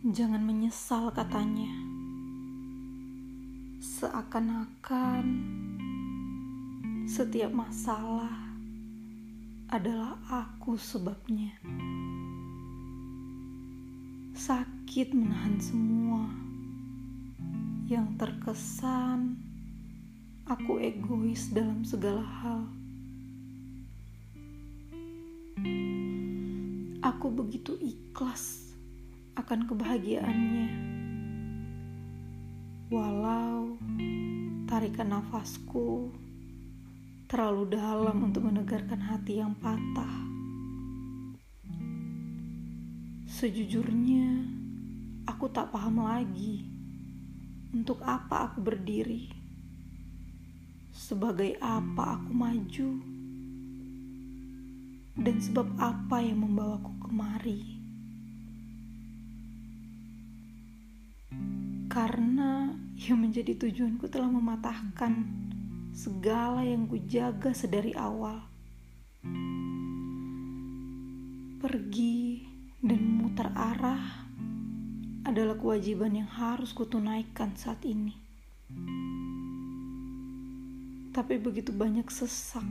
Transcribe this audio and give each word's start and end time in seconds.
Jangan 0.00 0.40
menyesal 0.40 1.12
katanya. 1.12 1.68
Seakan-akan 3.84 5.24
setiap 7.04 7.52
masalah 7.52 8.32
adalah 9.68 10.16
aku 10.24 10.80
sebabnya. 10.80 11.52
Sakit 14.32 15.12
menahan 15.12 15.60
semua 15.60 16.32
yang 17.84 18.16
terkesan 18.16 19.36
aku 20.48 20.80
egois 20.80 21.52
dalam 21.52 21.84
segala 21.84 22.24
hal. 22.24 22.72
Aku 27.04 27.28
begitu 27.28 27.76
ikhlas 27.76 28.69
akan 29.38 29.60
kebahagiaannya. 29.70 30.70
Walau 32.90 33.78
tarikan 34.66 35.14
nafasku 35.14 36.10
terlalu 37.30 37.78
dalam 37.78 38.26
untuk 38.26 38.46
menegarkan 38.50 38.98
hati 38.98 39.38
yang 39.38 39.54
patah. 39.58 40.26
Sejujurnya, 43.30 44.42
aku 45.30 45.46
tak 45.54 45.70
paham 45.70 46.02
lagi 46.02 46.66
untuk 47.70 48.02
apa 48.02 48.50
aku 48.50 48.58
berdiri. 48.58 49.30
Sebagai 50.90 51.54
apa 51.62 52.18
aku 52.18 52.30
maju? 52.34 52.90
Dan 55.14 55.36
sebab 55.38 55.70
apa 55.78 56.18
yang 56.18 56.42
membawaku 56.42 56.90
kemari? 57.06 57.79
Karena 61.90 62.70
yang 62.94 63.18
menjadi 63.18 63.58
tujuanku 63.58 64.06
telah 64.06 64.30
mematahkan 64.30 65.26
segala 65.90 66.62
yang 66.62 66.86
kujaga 66.86 67.50
sedari 67.50 67.90
awal. 67.98 68.46
Pergi 71.58 72.46
dan 72.78 72.94
memutar 73.02 73.50
arah 73.58 74.22
adalah 75.26 75.58
kewajiban 75.58 76.14
yang 76.14 76.30
harus 76.30 76.70
kutunaikan 76.70 77.58
saat 77.58 77.82
ini. 77.82 78.14
Tapi 81.10 81.42
begitu 81.42 81.74
banyak 81.74 82.06
sesak 82.06 82.70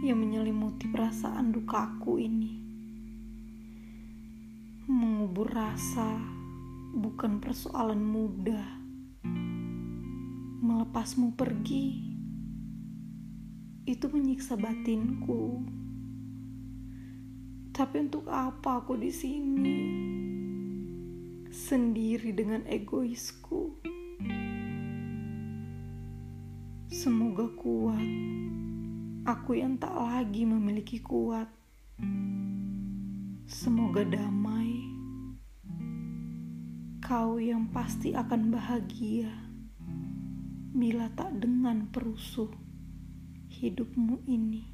yang 0.00 0.16
menyelimuti 0.16 0.88
perasaan 0.88 1.52
dukaku 1.52 2.16
ini. 2.16 2.64
Mengubur 4.88 5.52
rasa 5.52 6.31
bukan 6.92 7.40
persoalan 7.40 8.04
mudah. 8.04 8.68
Melepasmu 10.62 11.32
pergi 11.34 12.12
itu 13.88 14.06
menyiksa 14.06 14.54
batinku. 14.54 15.64
Tapi 17.72 17.96
untuk 18.04 18.28
apa 18.28 18.84
aku 18.84 19.00
di 19.00 19.10
sini? 19.10 19.80
Sendiri 21.48 22.30
dengan 22.36 22.62
egoisku. 22.68 23.80
Semoga 26.92 27.48
kuat. 27.56 28.08
Aku 29.24 29.56
yang 29.56 29.80
tak 29.80 29.96
lagi 29.96 30.44
memiliki 30.44 31.00
kuat. 31.00 31.48
Semoga 33.48 34.04
damai 34.04 34.71
Kau 37.12 37.36
yang 37.36 37.68
pasti 37.76 38.16
akan 38.16 38.48
bahagia 38.48 39.28
bila 40.72 41.12
tak 41.12 41.44
dengan 41.44 41.92
perusuh 41.92 42.48
hidupmu 43.52 44.24
ini. 44.24 44.64